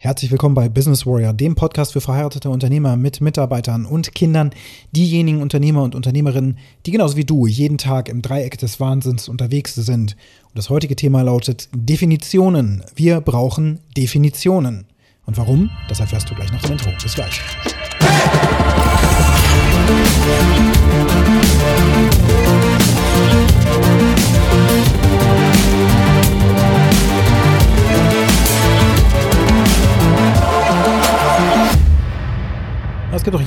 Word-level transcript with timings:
Herzlich 0.00 0.30
willkommen 0.30 0.54
bei 0.54 0.68
Business 0.68 1.06
Warrior, 1.06 1.32
dem 1.32 1.56
Podcast 1.56 1.92
für 1.92 2.00
verheiratete 2.00 2.50
Unternehmer 2.50 2.96
mit 2.96 3.20
Mitarbeitern 3.20 3.84
und 3.84 4.14
Kindern, 4.14 4.50
diejenigen 4.92 5.42
Unternehmer 5.42 5.82
und 5.82 5.96
Unternehmerinnen, 5.96 6.56
die 6.86 6.92
genauso 6.92 7.16
wie 7.16 7.24
du 7.24 7.48
jeden 7.48 7.78
Tag 7.78 8.08
im 8.08 8.22
Dreieck 8.22 8.58
des 8.58 8.78
Wahnsinns 8.78 9.28
unterwegs 9.28 9.74
sind. 9.74 10.12
Und 10.44 10.54
das 10.54 10.70
heutige 10.70 10.94
Thema 10.94 11.22
lautet 11.22 11.68
Definitionen. 11.74 12.84
Wir 12.94 13.20
brauchen 13.20 13.80
Definitionen. 13.96 14.86
Und 15.26 15.36
warum? 15.36 15.68
Das 15.88 15.98
erfährst 15.98 16.30
du 16.30 16.36
gleich 16.36 16.52
nach 16.52 16.62
dem 16.62 16.72
Intro. 16.72 16.92
Bis 17.02 17.16
gleich. 17.16 17.40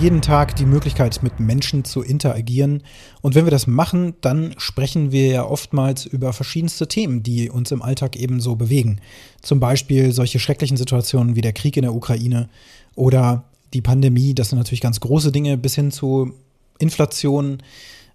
Jeden 0.02 0.24
Tag 0.24 0.56
die 0.56 0.66
Möglichkeit, 0.66 1.22
mit 1.22 1.40
Menschen 1.40 1.86
zu 1.86 2.02
interagieren. 2.02 2.82
Und 3.22 3.36
wenn 3.36 3.46
wir 3.46 3.52
das 3.52 3.68
machen, 3.68 4.16
dann 4.22 4.56
sprechen 4.58 5.12
wir 5.12 5.28
ja 5.28 5.46
oftmals 5.46 6.08
über 6.08 6.34
verschiedenste 6.34 6.88
Themen, 6.88 7.22
die 7.22 7.52
uns 7.52 7.70
im 7.70 7.84
Alltag 7.84 8.16
ebenso 8.16 8.56
bewegen. 8.56 9.00
Zum 9.44 9.60
Beispiel 9.60 10.12
solche 10.12 10.40
schrecklichen 10.40 10.76
Situationen 10.76 11.36
wie 11.36 11.42
der 11.42 11.54
Krieg 11.54 11.78
in 11.78 11.84
der 11.84 11.94
Ukraine 11.94 12.50
oder 12.96 13.44
die 13.76 13.82
Pandemie. 13.82 14.34
Das 14.34 14.50
sind 14.50 14.58
natürlich 14.58 14.82
ganz 14.82 15.00
große 15.02 15.32
Dinge 15.32 15.56
bis 15.56 15.76
hin 15.76 15.92
zu 15.92 16.34
Inflation, 16.80 17.60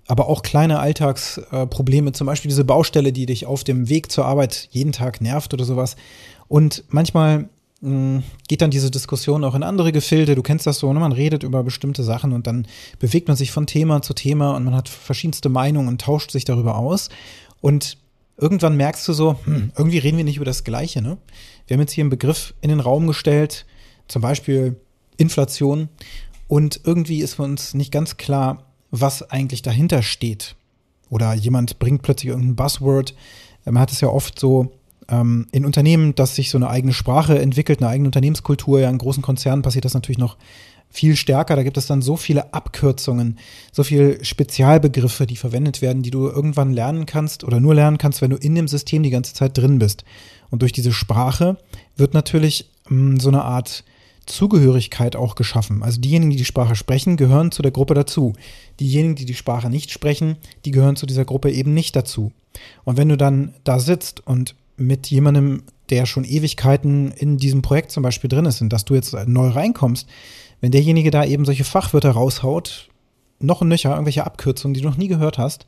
aber 0.09 0.29
auch 0.29 0.43
kleine 0.43 0.81
Alltagsprobleme, 0.81 2.11
zum 2.11 2.27
Beispiel 2.27 2.49
diese 2.49 2.65
Baustelle, 2.65 3.13
die 3.13 3.27
dich 3.27 3.47
auf 3.47 3.63
dem 3.63 3.89
Weg 3.89 4.11
zur 4.11 4.25
Arbeit 4.25 4.69
jeden 4.73 4.91
Tag 4.91 5.21
nervt 5.21 5.55
oder 5.55 5.65
sowas. 5.65 5.95
Und 6.49 6.83
manchmal 6.89 7.39
hm, 7.39 7.49
geht 8.49 8.63
dann 8.63 8.71
diese 8.71 8.91
Diskussion 8.91 9.45
auch 9.45 9.55
in 9.55 9.63
andere 9.63 9.93
Gefilde. 9.93 10.35
Du 10.35 10.43
kennst 10.43 10.67
das 10.67 10.79
so, 10.79 10.93
ne? 10.93 11.01
man 11.01 11.13
redet 11.13 11.43
über 11.43 11.63
bestimmte 11.63 12.03
Sachen 12.03 12.33
und 12.33 12.47
dann 12.47 12.67
bewegt 12.99 13.29
man 13.29 13.37
sich 13.37 13.53
von 13.53 13.67
Thema 13.67 14.03
zu 14.03 14.15
Thema 14.15 14.57
und 14.57 14.65
man 14.65 14.75
hat 14.75 14.89
verschiedenste 14.89 15.49
Meinungen 15.49 15.89
und 15.89 16.01
tauscht 16.01 16.31
sich 16.31 16.45
darüber 16.45 16.77
aus. 16.77 17.09
Und 17.61 17.99
irgendwann 18.37 18.77
merkst 18.77 19.07
du 19.09 19.13
so, 19.13 19.37
hm, 19.45 19.73
irgendwie 19.77 19.99
reden 19.99 20.17
wir 20.17 20.25
nicht 20.25 20.37
über 20.37 20.45
das 20.45 20.65
Gleiche. 20.65 21.03
Ne? 21.03 21.19
Wir 21.67 21.75
haben 21.75 21.81
jetzt 21.81 21.93
hier 21.93 22.03
einen 22.03 22.11
Begriff 22.11 22.55
in 22.61 22.71
den 22.71 22.81
Raum 22.81 23.07
gestellt, 23.07 23.67
zum 24.09 24.23
Beispiel 24.23 24.77
Inflation. 25.17 25.89
Und 26.49 26.81
irgendwie 26.85 27.21
ist 27.21 27.35
für 27.35 27.43
uns 27.43 27.75
nicht 27.75 27.93
ganz 27.93 28.17
klar, 28.17 28.65
was 28.91 29.31
eigentlich 29.31 29.63
dahinter 29.63 30.03
steht. 30.03 30.55
Oder 31.11 31.35
jemand 31.35 31.79
bringt 31.79 32.03
plötzlich 32.03 32.31
irgendein 32.31 32.57
Buzzword. 32.57 33.15
Man 33.65 33.79
hat 33.79 33.93
es 33.93 34.01
ja 34.01 34.09
oft 34.09 34.39
so, 34.39 34.73
ähm, 35.09 35.47
in 35.53 35.65
Unternehmen, 35.65 36.15
dass 36.15 36.37
sich 36.37 36.51
so 36.51 36.59
eine 36.59 36.69
eigene 36.69 36.93
Sprache 36.93 37.39
entwickelt, 37.39 37.81
eine 37.81 37.91
eigene 37.91 38.09
Unternehmenskultur, 38.09 38.81
ja 38.81 38.91
in 38.91 38.99
großen 38.99 39.23
Konzernen 39.23 39.63
passiert 39.63 39.85
das 39.85 39.95
natürlich 39.95 40.19
noch 40.19 40.37
viel 40.89 41.17
stärker. 41.17 41.57
Da 41.57 41.63
gibt 41.63 41.77
es 41.77 41.87
dann 41.87 42.03
so 42.03 42.17
viele 42.17 42.55
Abkürzungen, 42.55 43.39
so 43.73 43.85
viele 43.85 44.25
Spezialbegriffe, 44.25 45.27
die 45.27 45.37
verwendet 45.37 45.83
werden, 45.83 46.03
die 46.03 46.11
du 46.11 46.29
irgendwann 46.29 46.73
lernen 46.73 47.07
kannst 47.07 47.45
oder 47.45 47.61
nur 47.61 47.75
lernen 47.75 47.99
kannst, 47.99 48.23
wenn 48.23 48.31
du 48.31 48.37
in 48.37 48.55
dem 48.55 48.69
System 48.69 49.03
die 49.03 49.11
ganze 49.11 49.35
Zeit 49.35 49.57
drin 49.59 49.79
bist. 49.79 50.05
Und 50.51 50.63
durch 50.63 50.73
diese 50.73 50.93
Sprache 50.93 51.59
wird 51.97 52.15
natürlich 52.15 52.71
mh, 52.89 53.11
hm, 53.13 53.21
so 53.21 53.29
eine 53.29 53.43
Art 53.43 53.85
Zugehörigkeit 54.27 55.15
auch 55.15 55.37
geschaffen. 55.37 55.83
Also 55.83 56.01
diejenigen, 56.01 56.31
die 56.31 56.37
die 56.37 56.45
Sprache 56.45 56.75
sprechen, 56.75 57.17
gehören 57.17 57.53
zu 57.53 57.63
der 57.63 57.71
Gruppe 57.71 57.95
dazu. 57.95 58.33
Diejenigen, 58.81 59.15
die 59.15 59.25
die 59.25 59.35
Sprache 59.35 59.71
nicht 59.71 59.93
sprechen, 59.93 60.37
die 60.65 60.73
gehören 60.73 60.97
zu 60.97 61.07
dieser 61.07 61.25
Gruppe 61.25 61.53
eben 61.53 61.75
nicht 61.75 61.95
dazu. 61.95 62.33
Und 62.85 62.97
wenn 62.97 63.09
du 63.09 63.17
dann 63.17 63.55
da 63.63 63.79
sitzt 63.79 64.27
und 64.27 64.57
mit 64.77 65.09
jemandem, 65.09 65.63
der 65.91 66.07
schon 66.07 66.25
Ewigkeiten 66.25 67.13
in 67.13 67.37
diesem 67.39 67.63
Projekt 67.63 67.93
zum 67.93 68.03
Beispiel 68.03 68.29
drin 68.29 68.47
ist 68.47 68.61
und 68.61 68.73
dass 68.73 68.85
du 68.85 68.95
jetzt 68.95 69.15
neu 69.27 69.49
reinkommst, 69.49 70.09
wenn 70.61 70.73
derjenige 70.73 71.11
da 71.11 71.25
eben 71.25 71.45
solche 71.45 71.65
Fachwörter 71.65 72.11
raushaut, 72.11 72.89
noch 73.39 73.63
ein 73.63 73.69
nöcher, 73.69 73.91
irgendwelche 73.91 74.25
Abkürzungen, 74.25 74.75
die 74.75 74.81
du 74.81 74.89
noch 74.89 74.97
nie 74.97 75.09
gehört 75.09 75.39
hast, 75.39 75.67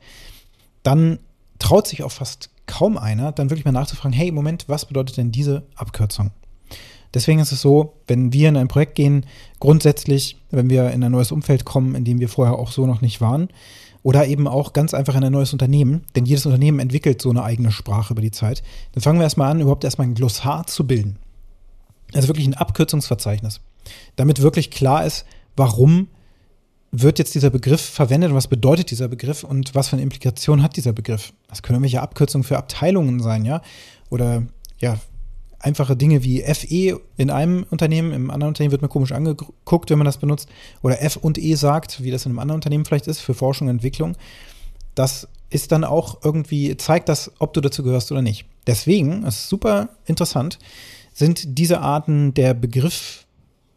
dann 0.83 1.19
traut 1.59 1.87
sich 1.87 2.03
auch 2.03 2.11
fast 2.11 2.49
kaum 2.65 2.97
einer, 2.97 3.31
dann 3.31 3.49
wirklich 3.49 3.65
mal 3.65 3.71
nachzufragen, 3.71 4.13
hey, 4.13 4.31
Moment, 4.31 4.65
was 4.67 4.85
bedeutet 4.85 5.17
denn 5.17 5.31
diese 5.31 5.63
Abkürzung? 5.75 6.31
Deswegen 7.13 7.39
ist 7.39 7.51
es 7.51 7.61
so, 7.61 7.93
wenn 8.07 8.33
wir 8.33 8.49
in 8.49 8.57
ein 8.57 8.67
Projekt 8.67 8.95
gehen, 8.95 9.25
grundsätzlich, 9.59 10.37
wenn 10.51 10.69
wir 10.69 10.91
in 10.91 11.03
ein 11.03 11.11
neues 11.11 11.31
Umfeld 11.31 11.65
kommen, 11.65 11.95
in 11.95 12.05
dem 12.05 12.19
wir 12.19 12.29
vorher 12.29 12.57
auch 12.57 12.71
so 12.71 12.85
noch 12.85 13.01
nicht 13.01 13.19
waren, 13.19 13.49
oder 14.03 14.27
eben 14.27 14.47
auch 14.47 14.73
ganz 14.73 14.93
einfach 14.93 15.15
in 15.15 15.23
ein 15.23 15.31
neues 15.31 15.53
Unternehmen, 15.53 16.05
denn 16.15 16.25
jedes 16.25 16.45
Unternehmen 16.45 16.79
entwickelt 16.79 17.21
so 17.21 17.29
eine 17.29 17.43
eigene 17.43 17.71
Sprache 17.71 18.13
über 18.13 18.21
die 18.21 18.31
Zeit. 18.31 18.63
Dann 18.93 19.01
fangen 19.01 19.19
wir 19.19 19.23
erstmal 19.23 19.51
an, 19.51 19.59
überhaupt 19.59 19.83
erstmal 19.83 20.07
ein 20.07 20.15
Glossar 20.15 20.65
zu 20.67 20.87
bilden. 20.87 21.17
Also 22.13 22.27
wirklich 22.27 22.47
ein 22.47 22.53
Abkürzungsverzeichnis. 22.53 23.61
Damit 24.15 24.41
wirklich 24.41 24.71
klar 24.71 25.05
ist, 25.05 25.25
warum 25.55 26.07
wird 26.91 27.19
jetzt 27.19 27.35
dieser 27.35 27.49
Begriff 27.49 27.81
verwendet 27.81 28.31
und 28.31 28.35
was 28.35 28.47
bedeutet 28.47 28.89
dieser 28.89 29.07
Begriff 29.07 29.43
und 29.43 29.75
was 29.75 29.89
für 29.89 29.93
eine 29.93 30.03
Implikation 30.03 30.63
hat 30.63 30.75
dieser 30.75 30.93
Begriff. 30.93 31.33
Das 31.47 31.61
können 31.61 31.75
irgendwelche 31.75 32.01
Abkürzungen 32.01 32.43
für 32.43 32.57
Abteilungen 32.57 33.19
sein, 33.19 33.45
ja. 33.45 33.61
Oder 34.09 34.43
ja, 34.79 34.97
einfache 35.59 35.95
Dinge 35.95 36.23
wie 36.23 36.41
FE 36.41 37.01
in 37.17 37.29
einem 37.29 37.65
Unternehmen, 37.69 38.13
im 38.13 38.31
anderen 38.31 38.49
Unternehmen 38.49 38.71
wird 38.71 38.81
mir 38.81 38.87
komisch 38.87 39.11
angeguckt, 39.11 39.89
wenn 39.89 39.97
man 39.97 40.05
das 40.05 40.17
benutzt, 40.17 40.49
oder 40.81 41.01
F 41.01 41.17
und 41.17 41.37
E 41.37 41.55
sagt, 41.55 42.03
wie 42.03 42.11
das 42.11 42.25
in 42.25 42.31
einem 42.31 42.39
anderen 42.39 42.57
Unternehmen 42.57 42.85
vielleicht 42.85 43.07
ist, 43.07 43.19
für 43.19 43.33
Forschung 43.33 43.67
und 43.67 43.75
Entwicklung. 43.75 44.15
Das 44.95 45.27
ist 45.49 45.71
dann 45.71 45.83
auch 45.83 46.19
irgendwie, 46.23 46.75
zeigt 46.77 47.09
das, 47.09 47.31
ob 47.39 47.53
du 47.53 47.61
dazu 47.61 47.83
gehörst 47.83 48.11
oder 48.11 48.21
nicht. 48.21 48.45
Deswegen, 48.67 49.23
das 49.23 49.35
ist 49.35 49.49
super 49.49 49.89
interessant, 50.05 50.59
sind 51.13 51.57
diese 51.57 51.81
Arten 51.81 52.33
der 52.33 52.53
Begriff, 52.53 53.25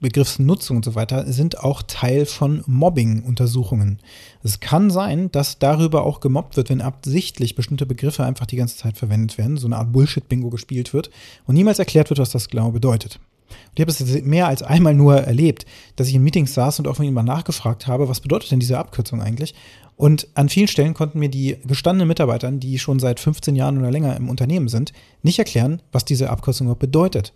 Begriffsnutzung 0.03 0.77
und 0.77 0.85
so 0.85 0.95
weiter 0.95 1.33
sind 1.33 1.61
auch 1.61 1.83
Teil 1.83 2.27
von 2.27 2.63
Mobbing-Untersuchungen. 2.67 4.01
Es 4.43 4.61
kann 4.61 4.91
sein, 4.91 5.33
dass 5.33 5.59
darüber 5.59 6.05
auch 6.05 6.21
gemobbt 6.21 6.57
wird, 6.57 6.69
wenn 6.69 6.83
absichtlich 6.83 7.55
bestimmte 7.55 7.87
Begriffe 7.87 8.25
einfach 8.25 8.47
die 8.47 8.57
ganze 8.57 8.77
Zeit 8.77 8.99
verwendet 8.99 9.39
werden, 9.39 9.57
so 9.57 9.67
eine 9.67 9.79
Art 9.79 9.93
Bullshit-Bingo 9.93 10.51
gespielt 10.51 10.93
wird 10.93 11.11
und 11.47 11.55
niemals 11.55 11.79
erklärt 11.79 12.11
wird, 12.11 12.19
was 12.19 12.31
das 12.31 12.49
genau 12.49 12.73
bedeutet. 12.73 13.21
Und 13.49 13.79
ich 13.79 13.81
habe 13.81 13.91
es 13.91 14.25
mehr 14.25 14.49
als 14.49 14.63
einmal 14.63 14.95
nur 14.95 15.17
erlebt, 15.17 15.67
dass 15.97 16.09
ich 16.09 16.15
in 16.15 16.25
Meetings 16.25 16.55
saß 16.55 16.79
und 16.79 16.89
auch 16.89 16.97
von 16.97 17.13
mal 17.13 17.23
nachgefragt 17.23 17.87
habe, 17.87 18.09
was 18.09 18.21
bedeutet 18.21 18.51
denn 18.51 18.61
diese 18.61 18.79
Abkürzung 18.79 19.23
eigentlich? 19.23 19.55
Und 19.97 20.27
an 20.35 20.49
vielen 20.49 20.69
Stellen 20.69 20.95
konnten 20.95 21.19
mir 21.19 21.29
die 21.29 21.59
gestandenen 21.65 22.09
Mitarbeiter, 22.09 22.51
die 22.51 22.79
schon 22.79 22.99
seit 22.99 23.21
15 23.21 23.55
Jahren 23.55 23.79
oder 23.79 23.91
länger 23.91 24.17
im 24.17 24.29
Unternehmen 24.29 24.69
sind, 24.69 24.93
nicht 25.23 25.39
erklären, 25.39 25.81
was 25.93 26.05
diese 26.05 26.31
Abkürzung 26.31 26.67
überhaupt 26.67 26.81
bedeutet. 26.81 27.33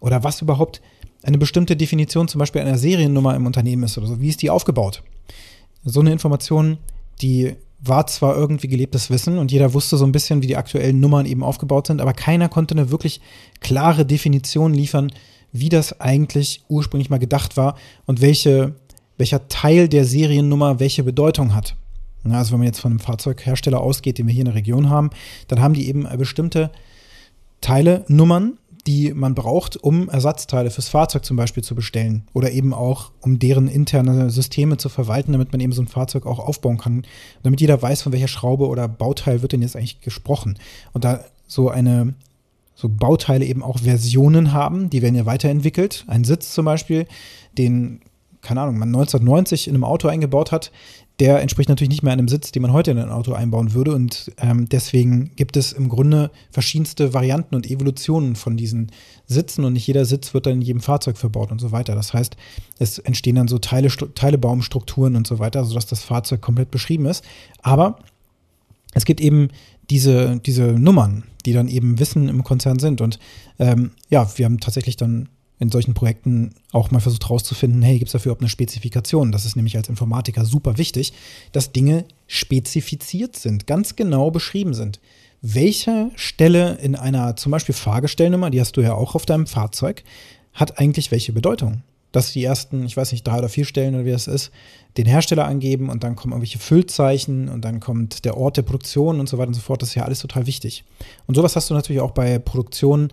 Oder 0.00 0.24
was 0.24 0.42
überhaupt 0.42 0.80
eine 1.22 1.38
bestimmte 1.38 1.76
Definition 1.76 2.28
zum 2.28 2.38
Beispiel 2.38 2.60
einer 2.60 2.78
Seriennummer 2.78 3.34
im 3.34 3.46
Unternehmen 3.46 3.82
ist 3.82 3.98
oder 3.98 4.06
so. 4.06 4.20
Wie 4.20 4.28
ist 4.28 4.42
die 4.42 4.50
aufgebaut? 4.50 5.02
So 5.84 6.00
eine 6.00 6.12
Information, 6.12 6.78
die 7.20 7.54
war 7.80 8.06
zwar 8.06 8.36
irgendwie 8.36 8.68
gelebtes 8.68 9.10
Wissen 9.10 9.38
und 9.38 9.52
jeder 9.52 9.72
wusste 9.74 9.96
so 9.96 10.04
ein 10.04 10.12
bisschen, 10.12 10.42
wie 10.42 10.46
die 10.48 10.56
aktuellen 10.56 11.00
Nummern 11.00 11.26
eben 11.26 11.42
aufgebaut 11.42 11.86
sind, 11.86 12.00
aber 12.00 12.12
keiner 12.12 12.48
konnte 12.48 12.74
eine 12.74 12.90
wirklich 12.90 13.20
klare 13.60 14.04
Definition 14.04 14.74
liefern, 14.74 15.12
wie 15.52 15.68
das 15.68 16.00
eigentlich 16.00 16.64
ursprünglich 16.68 17.10
mal 17.10 17.18
gedacht 17.18 17.56
war 17.56 17.76
und 18.06 18.20
welche, 18.20 18.74
welcher 19.16 19.48
Teil 19.48 19.88
der 19.88 20.04
Seriennummer 20.04 20.80
welche 20.80 21.04
Bedeutung 21.04 21.54
hat. 21.54 21.76
Also 22.24 22.52
wenn 22.52 22.58
man 22.58 22.66
jetzt 22.66 22.80
von 22.80 22.92
einem 22.92 23.00
Fahrzeughersteller 23.00 23.80
ausgeht, 23.80 24.18
den 24.18 24.26
wir 24.26 24.34
hier 24.34 24.42
in 24.42 24.46
der 24.46 24.54
Region 24.54 24.90
haben, 24.90 25.10
dann 25.46 25.60
haben 25.60 25.74
die 25.74 25.88
eben 25.88 26.06
bestimmte 26.18 26.70
Teile, 27.60 28.04
Nummern, 28.08 28.58
die 28.88 29.12
man 29.12 29.34
braucht, 29.34 29.76
um 29.76 30.08
Ersatzteile 30.08 30.70
fürs 30.70 30.88
Fahrzeug 30.88 31.22
zum 31.22 31.36
Beispiel 31.36 31.62
zu 31.62 31.74
bestellen 31.74 32.26
oder 32.32 32.50
eben 32.50 32.72
auch, 32.72 33.12
um 33.20 33.38
deren 33.38 33.68
interne 33.68 34.30
Systeme 34.30 34.78
zu 34.78 34.88
verwalten, 34.88 35.32
damit 35.32 35.52
man 35.52 35.60
eben 35.60 35.72
so 35.72 35.82
ein 35.82 35.88
Fahrzeug 35.88 36.24
auch 36.24 36.38
aufbauen 36.38 36.78
kann, 36.78 37.04
damit 37.42 37.60
jeder 37.60 37.80
weiß, 37.82 38.00
von 38.00 38.12
welcher 38.12 38.28
Schraube 38.28 38.66
oder 38.66 38.88
Bauteil 38.88 39.42
wird 39.42 39.52
denn 39.52 39.60
jetzt 39.60 39.76
eigentlich 39.76 40.00
gesprochen. 40.00 40.58
Und 40.94 41.04
da 41.04 41.20
so 41.46 41.68
eine 41.68 42.14
so 42.74 42.88
Bauteile 42.88 43.44
eben 43.44 43.62
auch 43.62 43.80
Versionen 43.80 44.54
haben, 44.54 44.88
die 44.88 45.02
werden 45.02 45.16
ja 45.16 45.26
weiterentwickelt. 45.26 46.06
Ein 46.06 46.24
Sitz 46.24 46.54
zum 46.54 46.64
Beispiel, 46.64 47.06
den 47.58 48.00
keine 48.40 48.62
Ahnung, 48.62 48.78
man 48.78 48.88
1990 48.88 49.68
in 49.68 49.74
einem 49.74 49.84
Auto 49.84 50.08
eingebaut 50.08 50.52
hat, 50.52 50.70
der 51.20 51.40
entspricht 51.40 51.68
natürlich 51.68 51.90
nicht 51.90 52.02
mehr 52.02 52.12
einem 52.12 52.28
Sitz, 52.28 52.52
den 52.52 52.62
man 52.62 52.72
heute 52.72 52.92
in 52.92 52.98
ein 52.98 53.10
Auto 53.10 53.32
einbauen 53.32 53.74
würde. 53.74 53.92
Und 53.92 54.30
ähm, 54.38 54.68
deswegen 54.68 55.32
gibt 55.34 55.56
es 55.56 55.72
im 55.72 55.88
Grunde 55.88 56.30
verschiedenste 56.50 57.12
Varianten 57.12 57.56
und 57.56 57.68
Evolutionen 57.68 58.36
von 58.36 58.56
diesen 58.56 58.92
Sitzen 59.26 59.64
und 59.64 59.72
nicht 59.72 59.86
jeder 59.86 60.04
Sitz 60.04 60.32
wird 60.32 60.46
dann 60.46 60.54
in 60.54 60.62
jedem 60.62 60.80
Fahrzeug 60.80 61.18
verbaut 61.18 61.50
und 61.50 61.60
so 61.60 61.72
weiter. 61.72 61.96
Das 61.96 62.14
heißt, 62.14 62.36
es 62.78 62.98
entstehen 62.98 63.34
dann 63.34 63.48
so 63.48 63.58
Teile, 63.58 63.88
Teilebaumstrukturen 63.88 65.16
und 65.16 65.26
so 65.26 65.40
weiter, 65.40 65.64
sodass 65.64 65.86
das 65.86 66.04
Fahrzeug 66.04 66.40
komplett 66.40 66.70
beschrieben 66.70 67.06
ist. 67.06 67.24
Aber 67.62 67.98
es 68.94 69.04
gibt 69.04 69.20
eben 69.20 69.48
diese, 69.90 70.38
diese 70.38 70.62
Nummern, 70.62 71.24
die 71.46 71.52
dann 71.52 71.66
eben 71.66 71.98
Wissen 71.98 72.28
im 72.28 72.44
Konzern 72.44 72.78
sind. 72.78 73.00
Und 73.00 73.18
ähm, 73.58 73.90
ja, 74.08 74.30
wir 74.36 74.44
haben 74.44 74.60
tatsächlich 74.60 74.96
dann 74.96 75.28
in 75.60 75.70
solchen 75.70 75.94
Projekten 75.94 76.54
auch 76.72 76.90
mal 76.90 77.00
versucht 77.00 77.24
herauszufinden, 77.24 77.82
hey, 77.82 77.98
gibt 77.98 78.08
es 78.08 78.12
dafür 78.12 78.30
überhaupt 78.30 78.42
eine 78.42 78.50
Spezifikation? 78.50 79.32
Das 79.32 79.44
ist 79.44 79.56
nämlich 79.56 79.76
als 79.76 79.88
Informatiker 79.88 80.44
super 80.44 80.78
wichtig, 80.78 81.12
dass 81.52 81.72
Dinge 81.72 82.04
spezifiziert 82.26 83.36
sind, 83.36 83.66
ganz 83.66 83.96
genau 83.96 84.30
beschrieben 84.30 84.74
sind. 84.74 85.00
Welche 85.40 86.10
Stelle 86.16 86.78
in 86.80 86.96
einer 86.96 87.36
zum 87.36 87.52
Beispiel 87.52 87.74
Fahrgestellnummer, 87.74 88.50
die 88.50 88.60
hast 88.60 88.76
du 88.76 88.80
ja 88.80 88.94
auch 88.94 89.14
auf 89.14 89.26
deinem 89.26 89.46
Fahrzeug, 89.46 90.04
hat 90.52 90.78
eigentlich 90.78 91.10
welche 91.10 91.32
Bedeutung? 91.32 91.82
Dass 92.10 92.32
die 92.32 92.42
ersten, 92.42 92.84
ich 92.86 92.96
weiß 92.96 93.12
nicht, 93.12 93.26
drei 93.26 93.38
oder 93.38 93.48
vier 93.48 93.64
Stellen 93.64 93.94
oder 93.94 94.04
wie 94.04 94.10
das 94.10 94.28
ist, 94.28 94.50
den 94.96 95.06
Hersteller 95.06 95.46
angeben 95.46 95.90
und 95.90 96.02
dann 96.02 96.16
kommen 96.16 96.32
irgendwelche 96.32 96.58
Füllzeichen 96.58 97.48
und 97.48 97.64
dann 97.64 97.80
kommt 97.80 98.24
der 98.24 98.36
Ort 98.36 98.56
der 98.56 98.62
Produktion 98.62 99.20
und 99.20 99.28
so 99.28 99.38
weiter 99.38 99.48
und 99.48 99.54
so 99.54 99.60
fort. 99.60 99.82
Das 99.82 99.90
ist 99.90 99.94
ja 99.94 100.04
alles 100.04 100.20
total 100.20 100.46
wichtig. 100.46 100.84
Und 101.26 101.34
sowas 101.34 101.54
hast 101.54 101.68
du 101.68 101.74
natürlich 101.74 102.00
auch 102.00 102.12
bei 102.12 102.38
Produktionen 102.38 103.12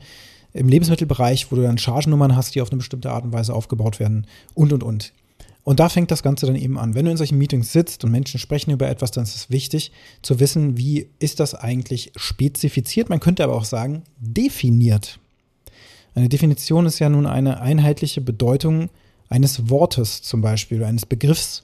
im 0.56 0.70
Lebensmittelbereich, 0.70 1.52
wo 1.52 1.58
du 1.58 1.64
dann 1.64 1.78
Chargennummern 1.78 2.36
hast, 2.36 2.56
die 2.56 2.62
auf 2.62 2.72
eine 2.72 2.78
bestimmte 2.78 3.12
Art 3.12 3.26
und 3.26 3.34
Weise 3.34 3.54
aufgebaut 3.54 4.00
werden 4.00 4.26
und 4.54 4.72
und 4.72 4.84
und. 4.84 5.14
Und 5.66 5.80
da 5.80 5.90
fängt 5.90 6.12
das 6.12 6.24
Ganze 6.24 6.46
dann 6.46 6.56
eben 6.56 6.78
an. 6.78 6.94
Wenn 6.94 7.06
du 7.06 7.12
in 7.12 7.18
solchen 7.18 7.38
Meetings 7.38 7.74
sitzt 7.74 8.04
und 8.04 8.12
Menschen 8.12 8.40
sprechen 8.40 8.72
über 8.72 8.88
etwas, 8.88 9.12
dann 9.12 9.24
ist 9.24 9.36
es 9.36 9.50
wichtig 9.50 9.92
zu 10.22 10.40
wissen, 10.40 10.78
wie 10.78 11.10
ist 11.20 11.40
das 11.40 11.56
eigentlich 11.56 12.12
spezifiziert. 12.16 13.10
Man 13.10 13.20
könnte 13.20 13.44
aber 13.44 13.56
auch 13.56 13.66
sagen, 13.66 14.04
definiert. 14.18 15.20
Eine 16.14 16.30
Definition 16.30 16.86
ist 16.86 17.00
ja 17.00 17.10
nun 17.10 17.26
eine 17.26 17.60
einheitliche 17.60 18.22
Bedeutung 18.22 18.90
eines 19.28 19.70
Wortes 19.70 20.22
zum 20.22 20.42
Beispiel 20.42 20.84
eines 20.84 21.06
Begriffs, 21.06 21.64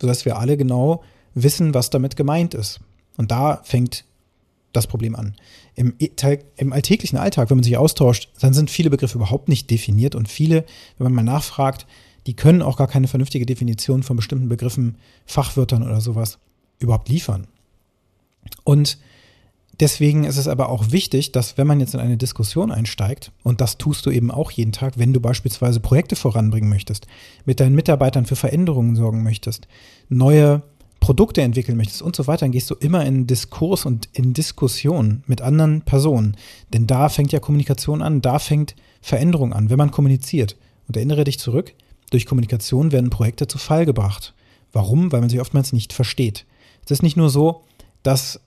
sodass 0.00 0.24
wir 0.24 0.38
alle 0.38 0.56
genau 0.56 1.02
wissen, 1.34 1.74
was 1.74 1.90
damit 1.90 2.14
gemeint 2.14 2.54
ist. 2.54 2.78
Und 3.16 3.30
da 3.32 3.62
fängt 3.64 4.04
das 4.72 4.86
Problem 4.86 5.16
an. 5.16 5.34
Im, 5.74 5.94
Im, 6.56 6.72
alltäglichen 6.72 7.18
Alltag, 7.18 7.50
wenn 7.50 7.56
man 7.56 7.64
sich 7.64 7.76
austauscht, 7.76 8.30
dann 8.40 8.52
sind 8.52 8.70
viele 8.70 8.90
Begriffe 8.90 9.18
überhaupt 9.18 9.48
nicht 9.48 9.70
definiert 9.70 10.14
und 10.14 10.28
viele, 10.28 10.64
wenn 10.98 11.04
man 11.04 11.24
mal 11.24 11.32
nachfragt, 11.32 11.86
die 12.26 12.34
können 12.34 12.62
auch 12.62 12.76
gar 12.76 12.86
keine 12.86 13.08
vernünftige 13.08 13.46
Definition 13.46 14.02
von 14.02 14.16
bestimmten 14.16 14.48
Begriffen, 14.48 14.96
Fachwörtern 15.26 15.82
oder 15.82 16.00
sowas 16.00 16.38
überhaupt 16.78 17.08
liefern. 17.08 17.46
Und 18.64 18.98
deswegen 19.80 20.24
ist 20.24 20.36
es 20.36 20.48
aber 20.48 20.68
auch 20.68 20.92
wichtig, 20.92 21.32
dass 21.32 21.58
wenn 21.58 21.66
man 21.66 21.80
jetzt 21.80 21.94
in 21.94 22.00
eine 22.00 22.16
Diskussion 22.16 22.70
einsteigt, 22.70 23.32
und 23.42 23.60
das 23.60 23.78
tust 23.78 24.06
du 24.06 24.10
eben 24.10 24.30
auch 24.30 24.50
jeden 24.50 24.72
Tag, 24.72 24.98
wenn 24.98 25.12
du 25.12 25.20
beispielsweise 25.20 25.80
Projekte 25.80 26.16
voranbringen 26.16 26.68
möchtest, 26.68 27.06
mit 27.44 27.60
deinen 27.60 27.74
Mitarbeitern 27.74 28.26
für 28.26 28.36
Veränderungen 28.36 28.96
sorgen 28.96 29.22
möchtest, 29.22 29.66
neue 30.08 30.62
Produkte 31.00 31.42
entwickeln 31.42 31.76
möchtest 31.76 32.02
und 32.02 32.14
so 32.14 32.26
weiter, 32.26 32.40
dann 32.40 32.52
gehst 32.52 32.70
du 32.70 32.74
immer 32.74 33.04
in 33.04 33.26
Diskurs 33.26 33.86
und 33.86 34.08
in 34.12 34.34
Diskussion 34.34 35.24
mit 35.26 35.40
anderen 35.40 35.82
Personen. 35.82 36.36
Denn 36.72 36.86
da 36.86 37.08
fängt 37.08 37.32
ja 37.32 37.40
Kommunikation 37.40 38.02
an, 38.02 38.20
da 38.20 38.38
fängt 38.38 38.76
Veränderung 39.00 39.52
an, 39.52 39.70
wenn 39.70 39.78
man 39.78 39.90
kommuniziert. 39.90 40.56
Und 40.86 40.96
erinnere 40.96 41.24
dich 41.24 41.38
zurück, 41.38 41.74
durch 42.10 42.26
Kommunikation 42.26 42.92
werden 42.92 43.10
Projekte 43.10 43.48
zu 43.48 43.58
Fall 43.58 43.86
gebracht. 43.86 44.34
Warum? 44.72 45.10
Weil 45.10 45.20
man 45.20 45.30
sie 45.30 45.40
oftmals 45.40 45.72
nicht 45.72 45.92
versteht. 45.92 46.44
Es 46.84 46.90
ist 46.90 47.02
nicht 47.02 47.16
nur 47.16 47.30
so, 47.30 47.62
dass 48.02 48.40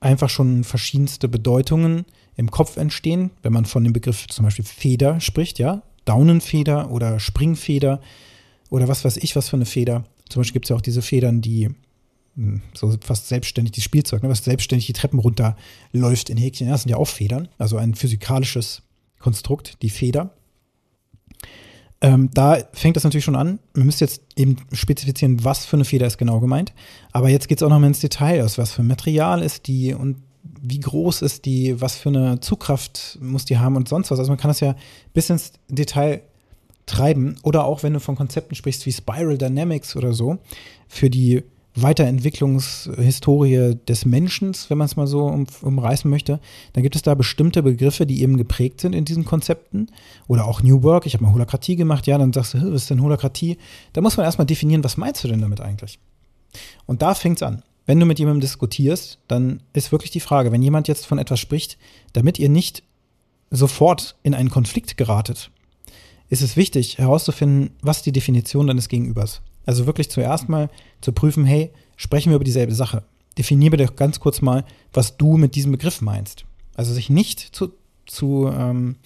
einfach 0.00 0.30
schon 0.30 0.64
verschiedenste 0.64 1.28
Bedeutungen 1.28 2.04
im 2.36 2.50
Kopf 2.50 2.76
entstehen, 2.76 3.30
wenn 3.42 3.52
man 3.52 3.64
von 3.64 3.84
dem 3.84 3.92
Begriff 3.92 4.26
zum 4.28 4.44
Beispiel 4.44 4.64
Feder 4.64 5.20
spricht, 5.20 5.58
ja, 5.58 5.82
Daunenfeder 6.04 6.90
oder 6.90 7.20
Springfeder 7.20 8.00
oder 8.70 8.88
was 8.88 9.04
weiß 9.04 9.18
ich, 9.18 9.36
was 9.36 9.48
für 9.48 9.56
eine 9.56 9.66
Feder. 9.66 10.04
Zum 10.32 10.40
Beispiel 10.40 10.54
gibt 10.54 10.64
es 10.66 10.70
ja 10.70 10.76
auch 10.76 10.80
diese 10.80 11.02
Federn, 11.02 11.42
die 11.42 11.68
hm, 12.36 12.62
so 12.74 12.96
fast 13.00 13.28
selbstständig, 13.28 13.72
die 13.72 13.82
Spielzeug, 13.82 14.22
ne, 14.22 14.30
was 14.30 14.42
selbstständig 14.42 14.86
die 14.86 14.94
Treppen 14.94 15.18
runterläuft 15.18 16.30
in 16.30 16.38
Häkchen. 16.38 16.68
Das 16.68 16.82
sind 16.82 16.90
ja 16.90 16.96
auch 16.96 17.08
Federn, 17.08 17.48
also 17.58 17.76
ein 17.76 17.94
physikalisches 17.94 18.82
Konstrukt, 19.18 19.82
die 19.82 19.90
Feder. 19.90 20.30
Ähm, 22.00 22.30
da 22.32 22.58
fängt 22.72 22.96
das 22.96 23.04
natürlich 23.04 23.24
schon 23.24 23.36
an. 23.36 23.58
Man 23.74 23.86
müsste 23.86 24.06
jetzt 24.06 24.22
eben 24.34 24.56
spezifizieren, 24.72 25.44
was 25.44 25.66
für 25.66 25.76
eine 25.76 25.84
Feder 25.84 26.06
ist 26.06 26.16
genau 26.16 26.40
gemeint. 26.40 26.72
Aber 27.12 27.28
jetzt 27.28 27.46
geht 27.46 27.58
es 27.58 27.62
auch 27.62 27.68
noch 27.68 27.78
mal 27.78 27.86
ins 27.86 28.00
Detail 28.00 28.42
aus. 28.42 28.56
Was 28.56 28.72
für 28.72 28.82
ein 28.82 28.88
Material 28.88 29.42
ist 29.42 29.68
die 29.68 29.92
und 29.92 30.16
wie 30.60 30.80
groß 30.80 31.22
ist 31.22 31.44
die, 31.44 31.80
was 31.80 31.96
für 31.96 32.08
eine 32.08 32.40
Zugkraft 32.40 33.18
muss 33.20 33.44
die 33.44 33.58
haben 33.58 33.76
und 33.76 33.88
sonst 33.88 34.10
was. 34.10 34.18
Also 34.18 34.32
man 34.32 34.38
kann 34.38 34.48
das 34.48 34.60
ja 34.60 34.74
bis 35.12 35.30
ins 35.30 35.52
Detail 35.68 36.22
treiben. 36.86 37.36
Oder 37.42 37.64
auch 37.64 37.82
wenn 37.82 37.92
du 37.92 38.00
von 38.00 38.16
Konzepten 38.16 38.54
sprichst 38.54 38.86
wie 38.86 38.92
Spiral 38.92 39.38
Dynamics 39.38 39.96
oder 39.96 40.12
so, 40.12 40.38
für 40.88 41.10
die 41.10 41.42
Weiterentwicklungshistorie 41.74 43.76
des 43.88 44.04
Menschen, 44.04 44.54
wenn 44.68 44.76
man 44.76 44.84
es 44.84 44.96
mal 44.96 45.06
so 45.06 45.24
um, 45.24 45.46
umreißen 45.62 46.10
möchte, 46.10 46.38
dann 46.74 46.82
gibt 46.82 46.96
es 46.96 47.02
da 47.02 47.14
bestimmte 47.14 47.62
Begriffe, 47.62 48.04
die 48.04 48.20
eben 48.20 48.36
geprägt 48.36 48.82
sind 48.82 48.94
in 48.94 49.06
diesen 49.06 49.24
Konzepten. 49.24 49.86
Oder 50.28 50.46
auch 50.46 50.62
New 50.62 50.82
Work, 50.82 51.06
ich 51.06 51.14
habe 51.14 51.24
mal 51.24 51.32
Holakratie 51.32 51.76
gemacht, 51.76 52.06
ja, 52.06 52.18
dann 52.18 52.32
sagst 52.32 52.54
du, 52.54 52.58
was 52.58 52.82
ist 52.82 52.90
denn 52.90 53.02
Holakratie? 53.02 53.56
Da 53.94 54.02
muss 54.02 54.18
man 54.18 54.24
erstmal 54.24 54.46
definieren, 54.46 54.84
was 54.84 54.98
meinst 54.98 55.24
du 55.24 55.28
denn 55.28 55.40
damit 55.40 55.60
eigentlich? 55.60 55.98
Und 56.84 57.00
da 57.00 57.14
fängt 57.14 57.38
es 57.38 57.42
an. 57.42 57.62
Wenn 57.86 57.98
du 57.98 58.06
mit 58.06 58.18
jemandem 58.18 58.42
diskutierst, 58.42 59.18
dann 59.26 59.62
ist 59.72 59.92
wirklich 59.92 60.10
die 60.10 60.20
Frage, 60.20 60.52
wenn 60.52 60.62
jemand 60.62 60.88
jetzt 60.88 61.06
von 61.06 61.18
etwas 61.18 61.40
spricht, 61.40 61.78
damit 62.12 62.38
ihr 62.38 62.48
nicht 62.48 62.82
sofort 63.50 64.16
in 64.22 64.34
einen 64.34 64.50
Konflikt 64.50 64.96
geratet, 64.96 65.50
ist 66.32 66.40
es 66.40 66.56
wichtig 66.56 66.96
herauszufinden, 66.96 67.76
was 67.82 68.00
die 68.00 68.10
Definition 68.10 68.66
deines 68.66 68.88
Gegenübers 68.88 69.42
also 69.66 69.84
wirklich 69.84 70.10
zuerst 70.10 70.48
mal 70.48 70.70
zu 71.02 71.12
prüfen, 71.12 71.44
hey, 71.44 71.70
sprechen 71.96 72.30
wir 72.30 72.36
über 72.36 72.44
dieselbe 72.44 72.74
Sache. 72.74 73.04
Definiere 73.36 73.76
doch 73.76 73.96
ganz 73.96 74.18
kurz 74.18 74.40
mal, 74.40 74.64
was 74.94 75.18
du 75.18 75.36
mit 75.36 75.54
diesem 75.54 75.72
Begriff 75.72 76.00
meinst. 76.00 76.46
Also 76.74 76.94
sich 76.94 77.10
nicht 77.10 77.40
zu, 77.54 77.74
zu 78.06 78.50
ähm, 78.50 78.96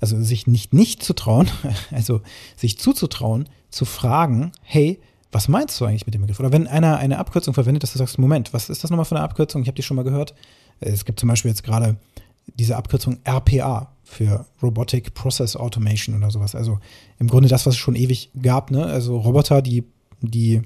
also 0.00 0.20
sich 0.22 0.46
nicht 0.46 0.74
nicht 0.74 1.02
zu 1.02 1.14
trauen, 1.14 1.48
also 1.90 2.20
sich 2.56 2.78
zuzutrauen, 2.78 3.48
zu 3.70 3.86
fragen, 3.86 4.52
hey, 4.60 5.00
was 5.32 5.48
meinst 5.48 5.80
du 5.80 5.86
eigentlich 5.86 6.04
mit 6.04 6.14
dem 6.14 6.20
Begriff? 6.20 6.40
Oder 6.40 6.52
wenn 6.52 6.66
einer 6.66 6.98
eine 6.98 7.18
Abkürzung 7.18 7.54
verwendet, 7.54 7.84
dass 7.84 7.92
du 7.92 7.98
sagst, 7.98 8.18
Moment, 8.18 8.52
was 8.52 8.68
ist 8.68 8.84
das 8.84 8.90
nochmal 8.90 9.06
für 9.06 9.16
eine 9.16 9.24
Abkürzung? 9.24 9.62
Ich 9.62 9.68
habe 9.68 9.76
die 9.76 9.82
schon 9.82 9.96
mal 9.96 10.04
gehört. 10.04 10.34
Es 10.80 11.06
gibt 11.06 11.20
zum 11.20 11.30
Beispiel 11.30 11.50
jetzt 11.50 11.64
gerade 11.64 11.96
diese 12.54 12.76
Abkürzung 12.76 13.18
RPA 13.24 13.95
für 14.06 14.46
Robotic 14.62 15.14
Process 15.14 15.56
Automation 15.56 16.16
oder 16.16 16.30
sowas. 16.30 16.54
Also 16.54 16.78
im 17.18 17.26
Grunde 17.28 17.48
das, 17.48 17.66
was 17.66 17.74
es 17.74 17.78
schon 17.78 17.96
ewig 17.96 18.30
gab, 18.40 18.70
ne? 18.70 18.86
Also 18.86 19.18
Roboter, 19.18 19.60
die 19.60 19.84
die 20.22 20.62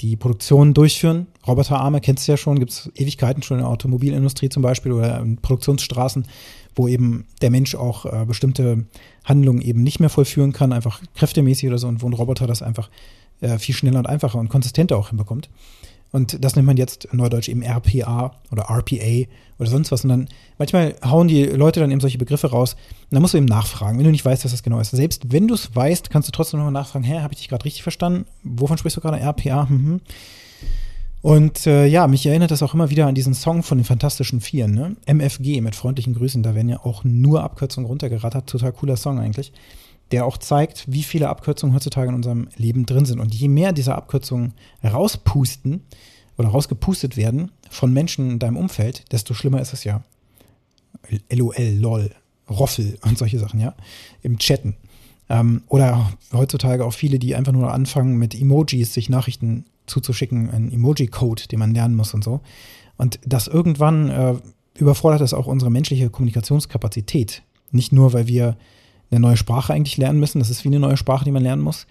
die 0.00 0.16
Produktion 0.16 0.72
durchführen. 0.72 1.26
Roboterarme 1.46 2.00
kennst 2.00 2.26
du 2.26 2.32
ja 2.32 2.36
schon, 2.38 2.58
gibt 2.58 2.70
es 2.70 2.90
Ewigkeiten 2.94 3.42
schon 3.42 3.58
in 3.58 3.64
der 3.64 3.70
Automobilindustrie 3.70 4.48
zum 4.48 4.62
Beispiel 4.62 4.92
oder 4.92 5.20
in 5.20 5.36
Produktionsstraßen, 5.36 6.26
wo 6.74 6.88
eben 6.88 7.26
der 7.42 7.50
Mensch 7.50 7.74
auch 7.74 8.06
äh, 8.06 8.24
bestimmte 8.24 8.86
Handlungen 9.24 9.60
eben 9.60 9.82
nicht 9.82 10.00
mehr 10.00 10.08
vollführen 10.08 10.52
kann, 10.52 10.72
einfach 10.72 11.02
kräftemäßig 11.14 11.68
oder 11.68 11.76
so, 11.76 11.86
und 11.86 12.02
wo 12.02 12.08
ein 12.08 12.14
Roboter 12.14 12.46
das 12.46 12.62
einfach 12.62 12.88
äh, 13.40 13.58
viel 13.58 13.74
schneller 13.74 13.98
und 13.98 14.06
einfacher 14.06 14.38
und 14.38 14.48
konsistenter 14.48 14.96
auch 14.96 15.10
hinbekommt. 15.10 15.50
Und 16.12 16.44
das 16.44 16.56
nennt 16.56 16.66
man 16.66 16.76
jetzt 16.76 17.08
Neudeutsch 17.12 17.48
eben 17.48 17.62
RPA 17.62 18.32
oder 18.50 18.64
RPA 18.68 19.28
oder 19.58 19.70
sonst 19.70 19.92
was. 19.92 20.04
Und 20.04 20.10
dann 20.10 20.28
manchmal 20.58 20.96
hauen 21.04 21.28
die 21.28 21.44
Leute 21.44 21.80
dann 21.80 21.90
eben 21.90 22.00
solche 22.00 22.18
Begriffe 22.18 22.50
raus. 22.50 22.74
Und 22.74 23.12
dann 23.12 23.22
musst 23.22 23.34
du 23.34 23.38
eben 23.38 23.46
nachfragen, 23.46 23.98
wenn 23.98 24.04
du 24.04 24.10
nicht 24.10 24.24
weißt, 24.24 24.44
was 24.44 24.50
das 24.50 24.62
genau 24.62 24.80
ist. 24.80 24.90
Selbst 24.90 25.32
wenn 25.32 25.46
du 25.46 25.54
es 25.54 25.74
weißt, 25.74 26.10
kannst 26.10 26.28
du 26.28 26.32
trotzdem 26.32 26.58
nochmal 26.58 26.72
nachfragen, 26.72 27.04
hä, 27.04 27.20
habe 27.20 27.32
ich 27.32 27.40
dich 27.40 27.48
gerade 27.48 27.64
richtig 27.64 27.82
verstanden? 27.82 28.26
Wovon 28.42 28.78
sprichst 28.78 28.96
du 28.96 29.00
gerade? 29.00 29.20
RPA? 29.20 29.66
Mhm. 29.66 30.00
Und 31.22 31.66
äh, 31.66 31.86
ja, 31.86 32.06
mich 32.06 32.24
erinnert 32.24 32.50
das 32.50 32.62
auch 32.62 32.72
immer 32.72 32.88
wieder 32.88 33.06
an 33.06 33.14
diesen 33.14 33.34
Song 33.34 33.62
von 33.62 33.76
den 33.78 33.84
Fantastischen 33.84 34.40
Vieren, 34.40 34.72
ne? 34.72 34.96
MFG 35.04 35.60
mit 35.60 35.76
freundlichen 35.76 36.14
Grüßen. 36.14 36.42
Da 36.42 36.54
werden 36.54 36.70
ja 36.70 36.80
auch 36.80 37.04
nur 37.04 37.44
Abkürzungen 37.44 37.86
runtergerattert. 37.86 38.48
Total 38.48 38.72
cooler 38.72 38.96
Song 38.96 39.18
eigentlich. 39.18 39.52
Der 40.12 40.26
auch 40.26 40.38
zeigt, 40.38 40.84
wie 40.90 41.02
viele 41.02 41.28
Abkürzungen 41.28 41.74
heutzutage 41.74 42.08
in 42.08 42.14
unserem 42.14 42.48
Leben 42.56 42.86
drin 42.86 43.04
sind. 43.04 43.20
Und 43.20 43.34
je 43.34 43.48
mehr 43.48 43.72
dieser 43.72 43.96
Abkürzungen 43.96 44.54
rauspusten 44.84 45.82
oder 46.36 46.48
rausgepustet 46.48 47.16
werden 47.16 47.52
von 47.68 47.92
Menschen 47.92 48.30
in 48.30 48.38
deinem 48.38 48.56
Umfeld, 48.56 49.04
desto 49.12 49.34
schlimmer 49.34 49.60
ist 49.60 49.72
es 49.72 49.84
ja. 49.84 50.02
LOL, 51.30 51.54
LOL, 51.56 52.10
Roffel 52.48 52.98
und 53.02 53.18
solche 53.18 53.38
Sachen, 53.38 53.60
ja. 53.60 53.74
Im 54.22 54.38
Chatten. 54.38 54.76
Ähm, 55.28 55.62
oder 55.68 56.10
heutzutage 56.32 56.84
auch 56.84 56.92
viele, 56.92 57.18
die 57.18 57.36
einfach 57.36 57.52
nur 57.52 57.72
anfangen, 57.72 58.16
mit 58.16 58.34
Emojis 58.34 58.92
sich 58.92 59.08
Nachrichten 59.08 59.64
zuzuschicken, 59.86 60.50
ein 60.50 60.72
Emoji-Code, 60.72 61.46
den 61.48 61.58
man 61.58 61.74
lernen 61.74 61.94
muss 61.94 62.14
und 62.14 62.24
so. 62.24 62.40
Und 62.96 63.20
das 63.24 63.46
irgendwann 63.46 64.08
äh, 64.08 64.34
überfordert 64.78 65.20
das 65.20 65.34
auch 65.34 65.46
unsere 65.46 65.70
menschliche 65.70 66.10
Kommunikationskapazität. 66.10 67.42
Nicht 67.70 67.92
nur, 67.92 68.12
weil 68.12 68.26
wir 68.26 68.56
eine 69.10 69.20
neue 69.20 69.36
Sprache 69.36 69.72
eigentlich 69.72 69.96
lernen 69.96 70.20
müssen, 70.20 70.38
das 70.38 70.50
ist 70.50 70.64
wie 70.64 70.68
eine 70.68 70.80
neue 70.80 70.96
Sprache, 70.96 71.24
die 71.24 71.30
man 71.30 71.42
lernen 71.42 71.62
muss, 71.62 71.86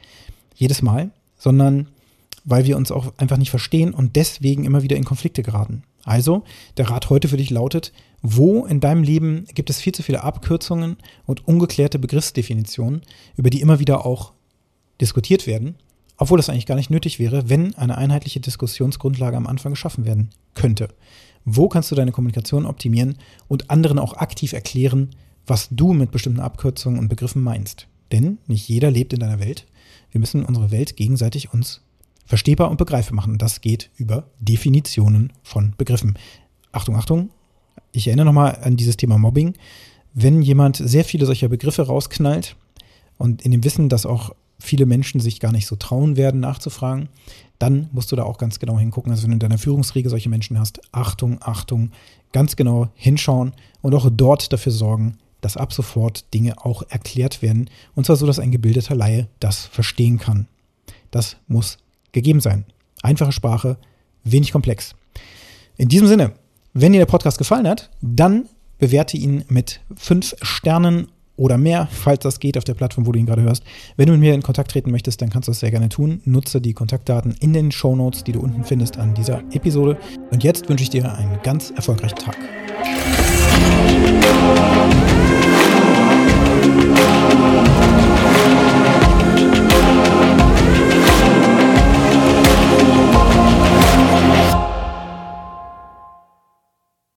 jedes 0.55 0.81
Mal, 0.81 1.11
sondern 1.37 1.87
weil 2.45 2.65
wir 2.65 2.77
uns 2.77 2.91
auch 2.91 3.13
einfach 3.17 3.37
nicht 3.37 3.49
verstehen 3.49 3.93
und 3.93 4.15
deswegen 4.15 4.63
immer 4.63 4.81
wieder 4.81 4.97
in 4.97 5.05
Konflikte 5.05 5.43
geraten. 5.43 5.83
Also, 6.05 6.43
der 6.77 6.89
Rat 6.89 7.09
heute 7.09 7.27
für 7.27 7.37
dich 7.37 7.49
lautet, 7.49 7.91
wo 8.21 8.65
in 8.65 8.79
deinem 8.79 9.03
Leben 9.03 9.45
gibt 9.53 9.69
es 9.69 9.79
viel 9.79 9.93
zu 9.93 10.01
viele 10.01 10.23
Abkürzungen 10.23 10.97
und 11.25 11.47
ungeklärte 11.47 11.99
Begriffsdefinitionen, 11.99 13.01
über 13.35 13.49
die 13.49 13.61
immer 13.61 13.79
wieder 13.79 14.05
auch 14.05 14.31
diskutiert 14.99 15.45
werden 15.45 15.75
obwohl 16.19 16.37
das 16.37 16.49
eigentlich 16.49 16.65
gar 16.65 16.75
nicht 16.75 16.89
nötig 16.91 17.17
wäre, 17.17 17.49
wenn 17.49 17.73
eine 17.75 17.97
einheitliche 17.97 18.41
Diskussionsgrundlage 18.41 19.37
am 19.37 19.47
Anfang 19.47 19.71
geschaffen 19.71 20.05
werden 20.05 20.29
könnte. 20.53 20.89
Wo 21.45 21.69
kannst 21.69 21.89
du 21.89 21.95
deine 21.95 22.11
Kommunikation 22.11 22.65
optimieren 22.65 23.17
und 23.47 23.71
anderen 23.71 23.97
auch 23.97 24.13
aktiv 24.13 24.51
erklären, 24.51 25.11
was 25.49 25.69
du 25.71 25.93
mit 25.93 26.11
bestimmten 26.11 26.39
Abkürzungen 26.39 26.99
und 26.99 27.09
Begriffen 27.09 27.41
meinst? 27.41 27.87
Denn 28.11 28.39
nicht 28.47 28.67
jeder 28.67 28.91
lebt 28.91 29.13
in 29.13 29.19
deiner 29.19 29.39
Welt. 29.39 29.65
Wir 30.11 30.19
müssen 30.19 30.45
unsere 30.45 30.71
Welt 30.71 30.95
gegenseitig 30.95 31.53
uns 31.53 31.81
verstehbar 32.25 32.69
und 32.69 32.77
begreifbar 32.77 33.15
machen. 33.15 33.37
Das 33.37 33.61
geht 33.61 33.89
über 33.97 34.29
Definitionen 34.39 35.33
von 35.43 35.73
Begriffen. 35.77 36.17
Achtung, 36.71 36.95
Achtung. 36.95 37.29
Ich 37.91 38.07
erinnere 38.07 38.25
nochmal 38.25 38.59
an 38.61 38.77
dieses 38.77 38.97
Thema 38.97 39.17
Mobbing. 39.17 39.55
Wenn 40.13 40.41
jemand 40.41 40.77
sehr 40.77 41.05
viele 41.05 41.25
solcher 41.25 41.49
Begriffe 41.49 41.83
rausknallt, 41.83 42.55
und 43.19 43.43
in 43.43 43.51
dem 43.51 43.63
Wissen, 43.63 43.89
dass 43.89 44.07
auch 44.07 44.33
viele 44.57 44.85
Menschen 44.87 45.19
sich 45.19 45.39
gar 45.39 45.51
nicht 45.51 45.67
so 45.67 45.75
trauen 45.75 46.17
werden, 46.17 46.39
nachzufragen, 46.39 47.09
dann 47.59 47.89
musst 47.91 48.11
du 48.11 48.15
da 48.15 48.23
auch 48.23 48.37
ganz 48.37 48.59
genau 48.59 48.79
hingucken. 48.79 49.11
Also 49.11 49.23
wenn 49.23 49.31
du 49.31 49.35
in 49.35 49.39
deiner 49.39 49.57
Führungsriege 49.57 50.09
solche 50.09 50.29
Menschen 50.29 50.57
hast, 50.57 50.81
Achtung, 50.91 51.37
Achtung, 51.41 51.91
ganz 52.31 52.55
genau 52.55 52.87
hinschauen 52.95 53.53
und 53.81 53.93
auch 53.93 54.09
dort 54.11 54.51
dafür 54.51 54.71
sorgen, 54.71 55.17
dass 55.41 55.57
ab 55.57 55.73
sofort 55.73 56.33
Dinge 56.33 56.65
auch 56.65 56.83
erklärt 56.89 57.41
werden. 57.41 57.69
Und 57.95 58.05
zwar 58.05 58.15
so, 58.15 58.25
dass 58.25 58.39
ein 58.39 58.51
gebildeter 58.51 58.95
Laie 58.95 59.27
das 59.39 59.65
verstehen 59.65 60.19
kann. 60.19 60.47
Das 61.11 61.37
muss 61.47 61.77
gegeben 62.11 62.39
sein. 62.41 62.65
Einfache 63.01 63.31
Sprache, 63.31 63.77
wenig 64.23 64.51
komplex. 64.51 64.95
In 65.77 65.89
diesem 65.89 66.07
Sinne, 66.07 66.33
wenn 66.73 66.91
dir 66.91 66.99
der 66.99 67.05
Podcast 67.05 67.37
gefallen 67.37 67.67
hat, 67.67 67.89
dann 68.01 68.47
bewerte 68.77 69.17
ihn 69.17 69.43
mit 69.47 69.81
fünf 69.95 70.35
Sternen 70.41 71.07
oder 71.39 71.57
mehr, 71.57 71.87
falls 71.89 72.19
das 72.19 72.39
geht 72.39 72.57
auf 72.57 72.63
der 72.63 72.73
Plattform, 72.75 73.07
wo 73.07 73.11
du 73.11 73.19
ihn 73.19 73.25
gerade 73.25 73.41
hörst. 73.41 73.63
Wenn 73.97 74.07
du 74.07 74.11
mit 74.13 74.21
mir 74.21 74.33
in 74.33 74.43
Kontakt 74.43 74.71
treten 74.71 74.91
möchtest, 74.91 75.21
dann 75.21 75.29
kannst 75.29 75.47
du 75.47 75.51
das 75.51 75.61
sehr 75.61 75.71
gerne 75.71 75.89
tun. 75.89 76.21
Nutze 76.25 76.61
die 76.61 76.73
Kontaktdaten 76.73 77.35
in 77.39 77.53
den 77.53 77.71
Show 77.71 77.95
Notes, 77.95 78.23
die 78.23 78.33
du 78.33 78.41
unten 78.41 78.63
findest 78.63 78.97
an 78.97 79.13
dieser 79.13 79.39
Episode. 79.51 79.97
Und 80.31 80.43
jetzt 80.43 80.69
wünsche 80.69 80.83
ich 80.83 80.89
dir 80.89 81.11
einen 81.15 81.39
ganz 81.41 81.71
erfolgreichen 81.71 82.17
Tag. 82.17 82.37
Thank 87.29 87.67
you. 87.67 87.68